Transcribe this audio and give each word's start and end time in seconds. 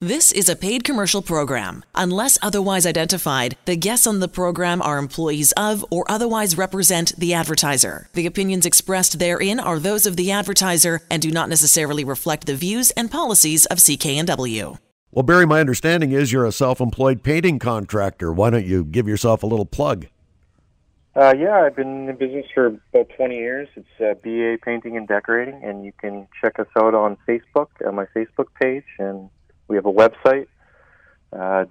This 0.00 0.30
is 0.30 0.48
a 0.48 0.54
paid 0.54 0.84
commercial 0.84 1.22
program. 1.22 1.84
Unless 1.92 2.38
otherwise 2.40 2.86
identified, 2.86 3.56
the 3.64 3.74
guests 3.74 4.06
on 4.06 4.20
the 4.20 4.28
program 4.28 4.80
are 4.80 4.96
employees 4.96 5.50
of 5.56 5.84
or 5.90 6.04
otherwise 6.08 6.56
represent 6.56 7.16
the 7.18 7.34
advertiser. 7.34 8.08
The 8.12 8.24
opinions 8.24 8.64
expressed 8.64 9.18
therein 9.18 9.58
are 9.58 9.80
those 9.80 10.06
of 10.06 10.14
the 10.14 10.30
advertiser 10.30 11.00
and 11.10 11.20
do 11.20 11.32
not 11.32 11.48
necessarily 11.48 12.04
reflect 12.04 12.46
the 12.46 12.54
views 12.54 12.92
and 12.92 13.10
policies 13.10 13.66
of 13.66 13.78
CKNW. 13.78 14.78
Well, 15.10 15.24
Barry, 15.24 15.48
my 15.48 15.58
understanding 15.58 16.12
is 16.12 16.30
you're 16.30 16.46
a 16.46 16.52
self 16.52 16.80
employed 16.80 17.24
painting 17.24 17.58
contractor. 17.58 18.32
Why 18.32 18.50
don't 18.50 18.66
you 18.66 18.84
give 18.84 19.08
yourself 19.08 19.42
a 19.42 19.46
little 19.46 19.66
plug? 19.66 20.06
Uh, 21.16 21.34
yeah, 21.36 21.62
I've 21.62 21.74
been 21.74 22.08
in 22.08 22.16
business 22.16 22.46
for 22.54 22.66
about 22.66 23.08
20 23.16 23.34
years. 23.34 23.66
It's 23.74 23.88
uh, 24.00 24.14
BA 24.22 24.58
Painting 24.64 24.96
and 24.96 25.08
Decorating, 25.08 25.60
and 25.64 25.84
you 25.84 25.90
can 26.00 26.28
check 26.40 26.60
us 26.60 26.68
out 26.76 26.94
on 26.94 27.16
Facebook, 27.26 27.66
on 27.84 27.96
my 27.96 28.06
Facebook 28.14 28.46
page, 28.62 28.84
and 29.00 29.28
we 29.68 29.76
have 29.76 29.86
a 29.86 29.92
website, 29.92 30.46
uh, 31.32 31.64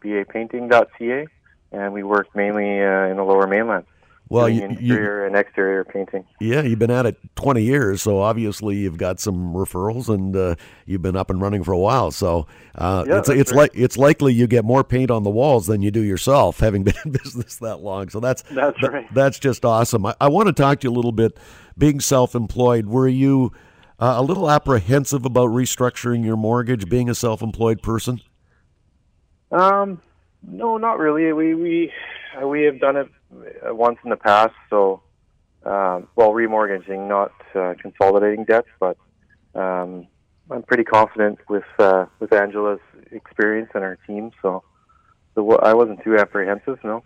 www.bapainting.ca, 0.00 1.26
and 1.72 1.92
we 1.92 2.02
work 2.02 2.34
mainly 2.34 2.80
uh, 2.82 3.06
in 3.06 3.16
the 3.16 3.22
Lower 3.22 3.46
Mainland. 3.46 3.84
Well, 4.28 4.48
you, 4.48 4.62
interior 4.62 5.26
and 5.26 5.34
exterior 5.34 5.82
painting. 5.82 6.24
Yeah, 6.40 6.62
you've 6.62 6.78
been 6.78 6.92
at 6.92 7.04
it 7.04 7.16
20 7.34 7.64
years, 7.64 8.00
so 8.00 8.20
obviously 8.20 8.76
you've 8.76 8.96
got 8.96 9.18
some 9.18 9.54
referrals, 9.54 10.08
and 10.08 10.36
uh, 10.36 10.54
you've 10.86 11.02
been 11.02 11.16
up 11.16 11.30
and 11.30 11.42
running 11.42 11.64
for 11.64 11.72
a 11.72 11.78
while. 11.78 12.12
So 12.12 12.46
uh, 12.76 13.04
Yeah, 13.08 13.18
it's 13.18 13.28
it's 13.28 13.50
right. 13.50 13.62
like 13.62 13.72
it's 13.74 13.96
likely 13.96 14.32
you 14.32 14.46
get 14.46 14.64
more 14.64 14.84
paint 14.84 15.10
on 15.10 15.24
the 15.24 15.30
walls 15.30 15.66
than 15.66 15.82
you 15.82 15.90
do 15.90 16.00
yourself, 16.00 16.60
having 16.60 16.84
been 16.84 16.94
in 17.04 17.10
business 17.10 17.56
that 17.56 17.78
long. 17.80 18.08
So 18.08 18.20
that's 18.20 18.42
That's 18.42 18.80
that- 18.82 18.92
right. 18.92 19.06
That's 19.12 19.40
just 19.40 19.64
awesome. 19.64 20.06
I, 20.06 20.14
I 20.20 20.28
want 20.28 20.46
to 20.46 20.52
talk 20.52 20.78
to 20.80 20.86
you 20.86 20.92
a 20.92 20.96
little 20.96 21.12
bit. 21.12 21.36
Being 21.76 21.98
self-employed, 21.98 22.86
were 22.86 23.08
you 23.08 23.50
uh, 24.00 24.14
a 24.16 24.22
little 24.22 24.50
apprehensive 24.50 25.24
about 25.24 25.50
restructuring 25.50 26.24
your 26.24 26.36
mortgage? 26.36 26.88
Being 26.88 27.08
a 27.10 27.14
self-employed 27.14 27.82
person. 27.82 28.20
Um, 29.52 30.00
no, 30.42 30.78
not 30.78 30.98
really. 30.98 31.32
We 31.32 31.54
we 31.54 31.92
uh, 32.40 32.46
we 32.46 32.62
have 32.62 32.80
done 32.80 32.96
it 32.96 33.08
uh, 33.68 33.74
once 33.74 33.98
in 34.04 34.10
the 34.10 34.16
past. 34.16 34.54
So, 34.70 35.02
um, 35.64 36.08
well, 36.16 36.30
remortgaging, 36.30 37.08
not 37.08 37.32
uh, 37.54 37.74
consolidating 37.80 38.44
debts, 38.44 38.68
but 38.78 38.96
um, 39.54 40.06
I'm 40.50 40.62
pretty 40.62 40.84
confident 40.84 41.38
with 41.48 41.64
uh, 41.78 42.06
with 42.20 42.32
Angela's 42.32 42.80
experience 43.10 43.70
and 43.74 43.84
our 43.84 43.96
team. 44.06 44.30
So, 44.40 44.62
so 45.34 45.56
I 45.56 45.74
wasn't 45.74 46.02
too 46.02 46.16
apprehensive. 46.16 46.78
No. 46.84 47.02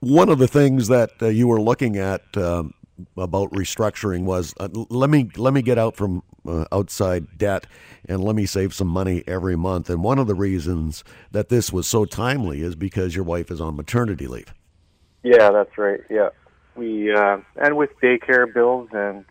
One 0.00 0.28
of 0.28 0.38
the 0.38 0.48
things 0.48 0.88
that 0.88 1.10
uh, 1.22 1.26
you 1.26 1.48
were 1.48 1.60
looking 1.60 1.96
at 1.96 2.22
um, 2.36 2.74
about 3.16 3.50
restructuring 3.52 4.24
was 4.24 4.54
uh, 4.58 4.68
let 4.72 5.10
me 5.10 5.28
let 5.36 5.52
me 5.52 5.62
get 5.62 5.78
out 5.78 5.96
from 5.96 6.22
uh, 6.46 6.64
outside 6.72 7.38
debt 7.38 7.66
and 8.08 8.22
let 8.22 8.34
me 8.36 8.46
save 8.46 8.72
some 8.74 8.88
money 8.88 9.22
every 9.26 9.56
month. 9.56 9.90
And 9.90 10.02
one 10.02 10.18
of 10.18 10.26
the 10.26 10.34
reasons 10.34 11.04
that 11.32 11.48
this 11.48 11.72
was 11.72 11.86
so 11.86 12.04
timely 12.04 12.62
is 12.62 12.74
because 12.74 13.14
your 13.14 13.24
wife 13.24 13.50
is 13.50 13.60
on 13.60 13.76
maternity 13.76 14.26
leave. 14.26 14.54
Yeah, 15.22 15.50
that's 15.50 15.76
right. 15.76 16.00
Yeah, 16.08 16.28
we 16.74 17.12
uh, 17.12 17.38
and 17.56 17.76
with 17.76 17.90
daycare 18.02 18.52
bills 18.52 18.88
and 18.92 19.24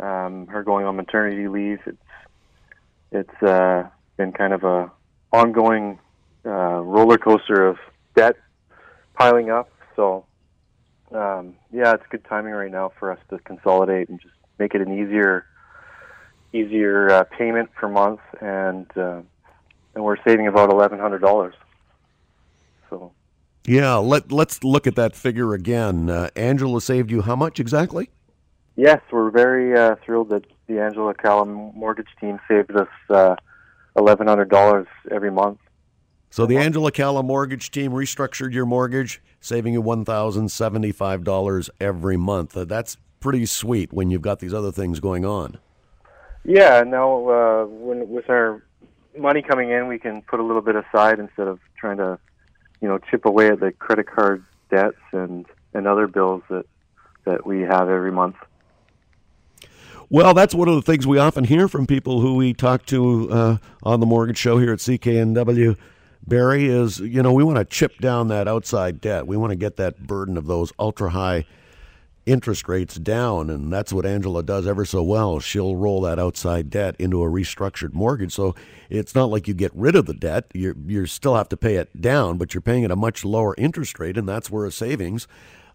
um, 0.00 0.46
her 0.48 0.62
going 0.62 0.86
on 0.86 0.96
maternity 0.96 1.48
leave, 1.48 1.80
it's 1.86 1.98
it's 3.12 3.42
uh, 3.42 3.88
been 4.16 4.32
kind 4.32 4.52
of 4.52 4.64
a 4.64 4.90
ongoing 5.32 5.98
uh, 6.44 6.80
roller 6.80 7.18
coaster 7.18 7.66
of 7.66 7.78
debt 8.16 8.36
piling 9.14 9.50
up. 9.50 9.70
So 9.96 10.24
um, 11.14 11.54
yeah, 11.72 11.94
it's 11.94 12.04
good 12.10 12.24
timing 12.24 12.52
right 12.52 12.70
now 12.70 12.92
for 12.98 13.12
us 13.12 13.18
to 13.30 13.38
consolidate 13.40 14.08
and 14.08 14.20
just 14.20 14.34
make 14.58 14.74
it 14.74 14.80
an 14.80 14.92
easier 14.92 15.46
easier 16.52 17.10
uh, 17.10 17.24
payment 17.24 17.72
per 17.74 17.88
month, 17.88 18.20
and 18.40 18.86
uh, 18.96 19.20
and 19.94 20.04
we're 20.04 20.22
saving 20.26 20.46
about 20.46 20.70
eleven 20.70 20.98
hundred 20.98 21.20
dollars. 21.20 21.54
So. 22.90 23.12
Yeah, 23.64 23.96
let 23.96 24.32
let's 24.32 24.64
look 24.64 24.86
at 24.86 24.96
that 24.96 25.14
figure 25.14 25.54
again. 25.54 26.10
Uh, 26.10 26.30
Angela 26.34 26.80
saved 26.80 27.10
you 27.10 27.22
how 27.22 27.36
much 27.36 27.60
exactly? 27.60 28.10
Yes, 28.74 29.00
we're 29.12 29.30
very 29.30 29.78
uh, 29.78 29.96
thrilled 30.04 30.30
that 30.30 30.44
the 30.66 30.80
Angela 30.80 31.14
Calla 31.14 31.44
mortgage 31.44 32.08
team 32.20 32.40
saved 32.48 32.74
us 32.74 32.88
uh, 33.08 33.36
eleven 33.96 34.26
hundred 34.26 34.48
dollars 34.50 34.88
every 35.10 35.30
month. 35.30 35.58
So 36.32 36.46
the 36.46 36.56
Angela 36.56 36.90
Calla 36.90 37.22
mortgage 37.22 37.70
team 37.70 37.92
restructured 37.92 38.54
your 38.54 38.64
mortgage, 38.64 39.20
saving 39.42 39.74
you 39.74 39.82
one 39.82 40.02
thousand 40.06 40.50
seventy-five 40.50 41.24
dollars 41.24 41.68
every 41.78 42.16
month. 42.16 42.56
Uh, 42.56 42.64
that's 42.64 42.96
pretty 43.20 43.44
sweet 43.44 43.92
when 43.92 44.10
you've 44.10 44.22
got 44.22 44.38
these 44.38 44.54
other 44.54 44.72
things 44.72 44.98
going 44.98 45.26
on. 45.26 45.58
Yeah, 46.42 46.84
now 46.86 47.28
uh, 47.28 47.66
when 47.66 48.08
with 48.08 48.30
our 48.30 48.62
money 49.14 49.42
coming 49.42 49.72
in, 49.72 49.88
we 49.88 49.98
can 49.98 50.22
put 50.22 50.40
a 50.40 50.42
little 50.42 50.62
bit 50.62 50.74
aside 50.74 51.18
instead 51.18 51.48
of 51.48 51.60
trying 51.76 51.98
to, 51.98 52.18
you 52.80 52.88
know, 52.88 52.96
chip 52.96 53.26
away 53.26 53.48
at 53.48 53.60
the 53.60 53.70
credit 53.70 54.06
card 54.06 54.42
debts 54.70 54.96
and 55.12 55.44
and 55.74 55.86
other 55.86 56.06
bills 56.06 56.42
that 56.48 56.64
that 57.26 57.44
we 57.44 57.60
have 57.60 57.90
every 57.90 58.10
month. 58.10 58.36
Well, 60.08 60.32
that's 60.32 60.54
one 60.54 60.68
of 60.68 60.76
the 60.76 60.82
things 60.82 61.06
we 61.06 61.18
often 61.18 61.44
hear 61.44 61.68
from 61.68 61.86
people 61.86 62.22
who 62.22 62.36
we 62.36 62.54
talk 62.54 62.86
to 62.86 63.30
uh, 63.30 63.56
on 63.82 64.00
the 64.00 64.06
mortgage 64.06 64.38
show 64.38 64.56
here 64.56 64.72
at 64.72 64.78
CKNW. 64.78 65.76
Barry 66.26 66.66
is, 66.66 67.00
you 67.00 67.22
know, 67.22 67.32
we 67.32 67.44
want 67.44 67.58
to 67.58 67.64
chip 67.64 67.98
down 67.98 68.28
that 68.28 68.46
outside 68.46 69.00
debt. 69.00 69.26
We 69.26 69.36
want 69.36 69.50
to 69.50 69.56
get 69.56 69.76
that 69.76 70.06
burden 70.06 70.36
of 70.36 70.46
those 70.46 70.72
ultra 70.78 71.10
high 71.10 71.44
interest 72.24 72.68
rates 72.68 72.94
down, 72.94 73.50
and 73.50 73.72
that's 73.72 73.92
what 73.92 74.06
Angela 74.06 74.44
does 74.44 74.66
ever 74.66 74.84
so 74.84 75.02
well. 75.02 75.40
She'll 75.40 75.74
roll 75.74 76.00
that 76.02 76.20
outside 76.20 76.70
debt 76.70 76.94
into 77.00 77.22
a 77.22 77.26
restructured 77.26 77.92
mortgage, 77.92 78.32
so 78.32 78.54
it's 78.88 79.14
not 79.14 79.30
like 79.30 79.48
you 79.48 79.54
get 79.54 79.72
rid 79.74 79.96
of 79.96 80.06
the 80.06 80.14
debt. 80.14 80.46
You 80.54 80.76
you 80.86 81.06
still 81.06 81.34
have 81.34 81.48
to 81.48 81.56
pay 81.56 81.76
it 81.76 82.00
down, 82.00 82.38
but 82.38 82.54
you're 82.54 82.60
paying 82.60 82.84
at 82.84 82.92
a 82.92 82.96
much 82.96 83.24
lower 83.24 83.56
interest 83.58 83.98
rate, 83.98 84.16
and 84.16 84.28
that's 84.28 84.50
where 84.50 84.64
a 84.64 84.70
savings 84.70 85.26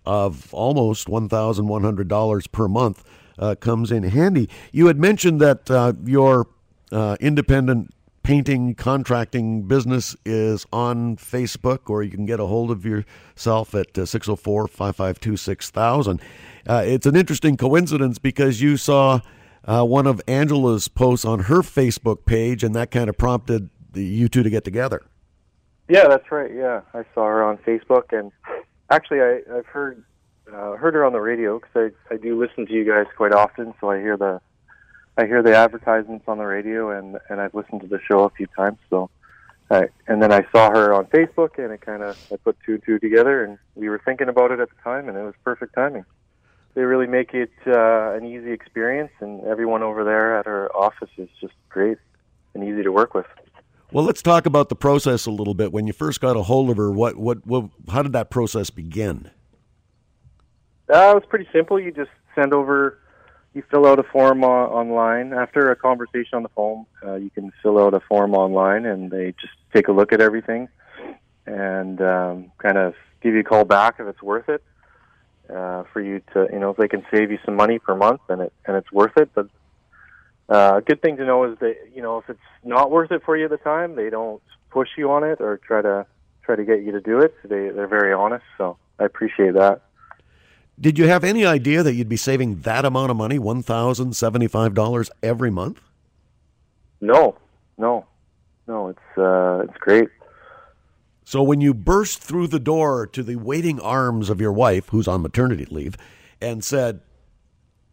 of 0.06 0.54
almost 0.54 1.10
one 1.10 1.28
thousand 1.28 1.68
one 1.68 1.84
hundred 1.84 2.08
dollars 2.08 2.48
per 2.48 2.70
month 2.70 3.04
uh, 3.38 3.56
comes 3.56 3.92
in 3.92 4.04
handy. 4.04 4.50
You 4.72 4.88
had 4.88 4.98
mentioned 4.98 5.42
that 5.42 5.70
uh, 5.70 5.94
your 6.06 6.48
uh, 6.94 7.18
independent 7.20 7.94
painting 8.28 8.76
contracting 8.76 9.62
business 9.62 10.14
is 10.26 10.66
on 10.74 11.16
Facebook, 11.16 11.90
or 11.90 12.04
you 12.04 12.12
can 12.12 12.26
get 12.26 12.42
a 12.42 12.46
hold 12.46 12.70
of 12.70 12.86
yourself 12.86 13.74
at 13.74 13.98
uh, 13.98 14.06
604 14.06 14.68
552 14.68 15.38
6000. 15.38 16.20
It's 16.66 17.06
an 17.06 17.16
interesting 17.16 17.56
coincidence 17.56 18.20
because 18.20 18.62
you 18.62 18.76
saw 18.76 19.22
uh, 19.64 19.86
one 19.86 20.06
of 20.06 20.22
Angela's 20.28 20.90
posts 20.90 21.24
on 21.24 21.44
her 21.44 21.62
Facebook 21.62 22.26
page, 22.26 22.66
and 22.66 22.76
that 22.76 22.92
kind 22.92 23.10
of 23.10 23.18
prompted 23.18 23.70
the, 23.94 24.04
you 24.04 24.28
two 24.28 24.44
to 24.44 24.50
get 24.50 24.66
together. 24.66 25.06
Yeah, 25.88 26.10
that's 26.10 26.30
right. 26.30 26.54
Yeah, 26.54 26.82
I 26.94 27.06
saw 27.16 27.28
her 27.28 27.42
on 27.42 27.56
Facebook, 27.60 28.12
and 28.12 28.34
actually, 28.90 29.22
I, 29.22 29.40
I've 29.56 29.68
heard 29.68 30.04
uh, 30.54 30.74
heard 30.74 30.96
her 30.96 31.06
on 31.06 31.14
the 31.14 31.22
radio 31.22 31.60
because 31.60 31.94
I, 32.12 32.14
I 32.14 32.18
do 32.18 32.38
listen 32.38 32.66
to 32.66 32.74
you 32.74 32.84
guys 32.84 33.06
quite 33.16 33.32
often, 33.32 33.74
so 33.80 33.90
I 33.90 34.02
hear 34.02 34.18
the 34.18 34.42
I 35.18 35.26
hear 35.26 35.42
the 35.42 35.56
advertisements 35.56 36.26
on 36.28 36.38
the 36.38 36.46
radio, 36.46 36.92
and 36.92 37.18
and 37.30 37.42
I've 37.42 37.54
listened 37.54 37.82
to 37.82 37.88
the 37.88 38.00
show 38.08 38.24
a 38.24 38.30
few 38.30 38.48
times. 38.56 38.78
So, 38.90 39.10
I, 39.72 39.88
and 40.08 40.22
then 40.22 40.32
I 40.32 40.46
saw 40.52 40.70
her 40.70 40.94
on 40.94 41.06
Facebook, 41.06 41.58
and 41.58 41.72
it 41.74 41.82
kind 41.82 42.04
of 42.04 42.18
I 42.32 42.38
put 42.38 42.58
two 42.66 42.76
and 42.76 42.84
two 42.84 43.00
together, 43.00 43.44
and 43.44 43.58
we 43.76 43.90
were 43.90 44.02
thinking 44.04 44.30
about 44.30 44.52
it 44.52 44.60
at 44.60 44.70
the 44.70 44.76
time, 44.84 45.10
and 45.10 45.18
it 45.18 45.24
was 45.24 45.34
perfect 45.44 45.74
timing. 45.74 46.06
They 46.76 46.84
really 46.84 47.08
make 47.08 47.34
it 47.34 47.52
uh, 47.66 48.14
an 48.14 48.26
easy 48.26 48.52
experience, 48.52 49.12
and 49.20 49.44
everyone 49.46 49.82
over 49.82 50.04
there 50.04 50.38
at 50.38 50.46
her 50.46 50.70
office 50.76 51.10
is 51.18 51.30
just 51.42 51.54
great 51.70 51.98
and 52.54 52.64
easy 52.64 52.84
to 52.84 52.92
work 52.92 53.16
with. 53.16 53.26
Well, 53.92 54.04
let's 54.04 54.22
talk 54.22 54.46
about 54.46 54.70
the 54.70 54.76
process 54.76 55.26
a 55.26 55.32
little 55.32 55.54
bit. 55.54 55.72
When 55.72 55.88
you 55.88 55.94
first 55.94 56.22
got 56.22 56.36
a 56.36 56.44
hold 56.44 56.70
of 56.70 56.78
her, 56.78 56.92
what, 56.92 57.16
what, 57.16 57.48
what 57.48 57.70
how 57.90 58.04
did 58.04 58.12
that 58.14 58.30
process 58.30 58.70
begin? 58.70 59.32
Uh, 60.94 61.12
it 61.12 61.16
was 61.16 61.24
pretty 61.28 61.48
simple. 61.52 61.80
You 61.80 61.92
just 61.92 62.12
send 62.36 62.54
over, 62.54 63.00
you 63.58 63.64
fill 63.72 63.88
out 63.88 64.00
a 64.00 64.04
form 64.04 64.44
o- 64.44 64.48
online. 64.48 65.34
After 65.34 65.72
a 65.72 65.76
conversation 65.76 66.36
on 66.36 66.44
the 66.44 66.50
phone, 66.50 66.86
uh, 67.06 67.16
you 67.16 67.32
can 67.32 67.52
fill 67.62 67.80
out 67.80 67.94
a 67.96 68.00
form 68.00 68.36
online, 68.36 68.86
and 68.86 69.12
they 69.12 69.34
just 69.42 69.54
take 69.74 69.88
a 69.88 69.92
look 69.92 70.14
at 70.14 70.22
everything 70.22 70.70
and 71.46 72.00
um, 72.02 72.52
kind 72.60 72.78
of 72.78 72.94
give 73.22 73.34
you 73.34 73.40
a 73.40 73.44
call 73.44 73.66
back 73.66 73.96
if 74.00 74.08
it's 74.08 74.22
worth 74.22 74.48
it 74.48 74.64
uh, 75.50 75.84
for 75.92 76.02
you 76.02 76.22
to, 76.34 76.48
you 76.54 76.60
know, 76.60 76.70
if 76.70 76.78
they 76.78 76.88
can 76.88 77.04
save 77.12 77.32
you 77.32 77.40
some 77.44 77.56
money 77.56 77.80
per 77.80 77.96
month, 77.96 78.22
and 78.30 78.42
it 78.42 78.54
and 78.66 78.78
it's 78.78 78.92
worth 78.92 79.18
it. 79.18 79.32
But 79.34 79.48
uh, 80.50 80.78
a 80.78 80.82
good 80.82 81.02
thing 81.02 81.18
to 81.18 81.26
know 81.26 81.52
is 81.52 81.58
that 81.60 81.76
you 81.94 82.02
know 82.02 82.20
if 82.20 82.30
it's 82.30 82.40
not 82.64 82.92
worth 82.92 83.12
it 83.12 83.24
for 83.26 83.36
you 83.36 83.46
at 83.46 83.52
the 83.52 83.58
time, 83.58 83.96
they 83.96 84.10
don't 84.10 84.42
push 84.70 84.90
you 84.98 85.12
on 85.12 85.24
it 85.24 85.42
or 85.42 85.58
try 85.58 85.82
to 85.82 86.06
try 86.44 86.56
to 86.56 86.64
get 86.64 86.84
you 86.84 86.92
to 86.92 87.02
do 87.02 87.20
it. 87.20 87.34
They 87.44 87.70
they're 87.70 87.88
very 87.88 88.14
honest, 88.14 88.46
so 88.58 88.78
I 89.00 89.06
appreciate 89.06 89.56
that. 89.56 89.82
Did 90.80 91.00
you 91.00 91.08
have 91.08 91.24
any 91.24 91.46
idea 91.46 91.82
that 91.82 91.94
you'd 91.96 92.10
be 92.10 92.18
saving 92.18 92.62
that 92.62 92.86
amount 92.86 93.10
of 93.10 93.18
money, 93.18 93.40
one 93.40 93.64
thousand 93.64 94.16
seventy-five 94.16 94.74
dollars 94.74 95.10
every 95.24 95.50
month? 95.50 95.82
No, 97.02 97.36
no, 97.78 98.06
no. 98.68 98.90
It's 98.90 99.18
uh, 99.18 99.66
it's 99.68 99.78
great. 99.80 100.10
So 101.24 101.42
when 101.42 101.62
you 101.62 101.74
burst 101.74 102.22
through 102.22 102.48
the 102.48 102.60
door 102.60 103.08
to 103.08 103.24
the 103.24 103.36
waiting 103.38 103.80
arms 103.80 104.30
of 104.30 104.40
your 104.40 104.54
wife, 104.54 104.90
who's 104.90 105.08
on 105.08 105.24
maternity 105.24 105.66
leave, 105.66 105.98
and 106.40 106.64
said, 106.64 107.02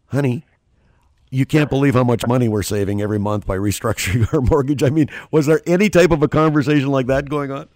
"Honey, 0.07 0.45
you 1.31 1.45
can't 1.45 1.69
believe 1.69 1.95
how 1.95 2.03
much 2.03 2.25
money 2.27 2.47
we're 2.47 2.63
saving 2.63 3.01
every 3.01 3.19
month 3.19 3.47
by 3.47 3.57
restructuring 3.57 4.31
our 4.33 4.41
mortgage. 4.41 4.83
I 4.83 4.89
mean, 4.89 5.09
was 5.31 5.47
there 5.47 5.61
any 5.65 5.89
type 5.89 6.11
of 6.11 6.21
a 6.21 6.27
conversation 6.27 6.89
like 6.89 7.07
that 7.07 7.29
going 7.29 7.51
on? 7.51 7.67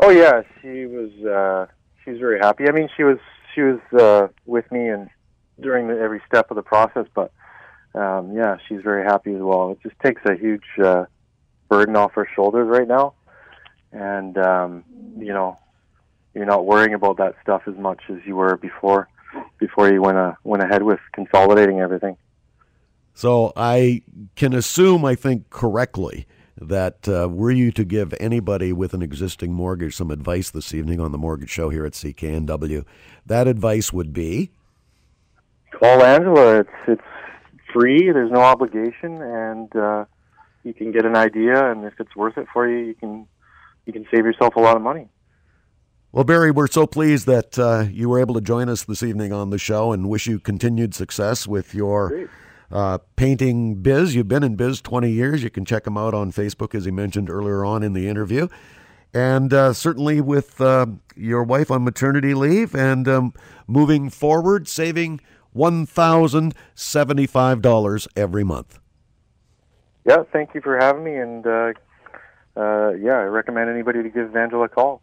Oh 0.00 0.10
yeah, 0.10 0.42
she 0.60 0.86
was. 0.86 1.10
Uh, 1.24 1.66
she's 2.04 2.18
very 2.18 2.38
happy. 2.40 2.68
I 2.68 2.72
mean, 2.72 2.88
she 2.96 3.04
was 3.04 3.18
she 3.54 3.62
was 3.62 3.80
uh, 3.98 4.28
with 4.46 4.70
me 4.70 4.88
and 4.88 5.08
during 5.60 5.88
the, 5.88 5.98
every 5.98 6.22
step 6.26 6.50
of 6.50 6.56
the 6.56 6.62
process. 6.62 7.06
But 7.14 7.32
um, 7.94 8.34
yeah, 8.34 8.56
she's 8.68 8.82
very 8.82 9.04
happy 9.04 9.34
as 9.34 9.40
well. 9.40 9.72
It 9.72 9.80
just 9.82 9.98
takes 10.00 10.22
a 10.24 10.34
huge 10.34 10.64
uh, 10.82 11.06
burden 11.68 11.96
off 11.96 12.12
her 12.14 12.28
shoulders 12.34 12.68
right 12.68 12.88
now, 12.88 13.14
and 13.92 14.36
um, 14.38 14.84
you 15.18 15.32
know, 15.32 15.58
you're 16.34 16.46
not 16.46 16.64
worrying 16.64 16.94
about 16.94 17.18
that 17.18 17.34
stuff 17.42 17.62
as 17.66 17.76
much 17.76 18.00
as 18.08 18.18
you 18.24 18.36
were 18.36 18.56
before 18.56 19.08
before 19.58 19.92
you 19.92 20.00
went 20.02 20.18
uh, 20.18 20.34
went 20.44 20.62
ahead 20.62 20.82
with 20.82 21.00
consolidating 21.12 21.80
everything. 21.80 22.16
So 23.14 23.52
I 23.56 24.02
can 24.36 24.54
assume, 24.54 25.04
I 25.04 25.14
think 25.14 25.50
correctly, 25.50 26.26
that 26.60 27.08
uh, 27.08 27.28
were 27.28 27.50
you 27.50 27.72
to 27.72 27.84
give 27.84 28.14
anybody 28.20 28.72
with 28.72 28.94
an 28.94 29.02
existing 29.02 29.52
mortgage 29.52 29.96
some 29.96 30.10
advice 30.10 30.50
this 30.50 30.74
evening 30.74 31.00
on 31.00 31.12
the 31.12 31.18
Mortgage 31.18 31.50
Show 31.50 31.70
here 31.70 31.86
at 31.86 31.92
CKNW, 31.92 32.84
that 33.26 33.48
advice 33.48 33.92
would 33.92 34.12
be 34.12 34.50
call 35.80 36.02
Angela. 36.02 36.60
It's 36.60 36.70
it's 36.86 37.02
free. 37.72 38.10
There's 38.12 38.30
no 38.30 38.40
obligation, 38.40 39.22
and 39.22 39.74
uh, 39.74 40.04
you 40.64 40.74
can 40.74 40.92
get 40.92 41.04
an 41.04 41.16
idea. 41.16 41.70
And 41.70 41.84
if 41.84 41.94
it's 41.98 42.14
worth 42.14 42.36
it 42.38 42.46
for 42.52 42.68
you, 42.68 42.78
you 42.78 42.94
can 42.94 43.26
you 43.86 43.92
can 43.92 44.06
save 44.14 44.24
yourself 44.24 44.56
a 44.56 44.60
lot 44.60 44.76
of 44.76 44.82
money. 44.82 45.08
Well, 46.12 46.24
Barry, 46.24 46.50
we're 46.50 46.66
so 46.66 46.86
pleased 46.86 47.26
that 47.26 47.58
uh, 47.58 47.86
you 47.90 48.08
were 48.08 48.18
able 48.18 48.34
to 48.34 48.40
join 48.40 48.68
us 48.68 48.82
this 48.82 49.02
evening 49.02 49.32
on 49.32 49.50
the 49.50 49.58
show, 49.58 49.92
and 49.92 50.08
wish 50.08 50.26
you 50.26 50.38
continued 50.38 50.94
success 50.94 51.46
with 51.46 51.74
your. 51.74 52.28
Uh, 52.70 52.98
painting 53.16 53.82
biz. 53.82 54.14
You've 54.14 54.28
been 54.28 54.44
in 54.44 54.54
biz 54.54 54.80
20 54.80 55.10
years. 55.10 55.42
You 55.42 55.50
can 55.50 55.64
check 55.64 55.86
him 55.86 55.96
out 55.96 56.14
on 56.14 56.30
Facebook, 56.30 56.74
as 56.74 56.84
he 56.84 56.90
mentioned 56.90 57.28
earlier 57.28 57.64
on 57.64 57.82
in 57.82 57.94
the 57.94 58.08
interview. 58.08 58.48
And 59.12 59.52
uh, 59.52 59.72
certainly 59.72 60.20
with 60.20 60.60
uh, 60.60 60.86
your 61.16 61.42
wife 61.42 61.72
on 61.72 61.82
maternity 61.82 62.32
leave 62.32 62.76
and 62.76 63.08
um, 63.08 63.34
moving 63.66 64.08
forward, 64.08 64.68
saving 64.68 65.20
$1,075 65.56 68.06
every 68.16 68.44
month. 68.44 68.78
Yeah, 70.06 70.22
thank 70.32 70.54
you 70.54 70.60
for 70.60 70.78
having 70.78 71.02
me. 71.02 71.16
And 71.16 71.44
uh, 71.44 71.72
uh, 72.56 72.90
yeah, 72.90 73.18
I 73.18 73.24
recommend 73.24 73.68
anybody 73.68 74.04
to 74.04 74.08
give 74.08 74.36
Angela 74.36 74.66
a 74.66 74.68
call. 74.68 75.02